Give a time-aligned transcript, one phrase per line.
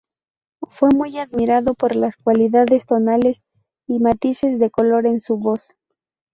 [0.67, 3.43] Fue muy admirado por las cualidades tonales
[3.85, 5.75] y matices de color en su voz.